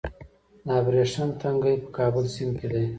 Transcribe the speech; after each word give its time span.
د 0.65 0.67
ابریشم 0.81 1.29
تنګی 1.41 1.75
په 1.83 1.87
کابل 1.97 2.25
سیند 2.33 2.53
کې 2.59 2.67
دی 2.73 2.85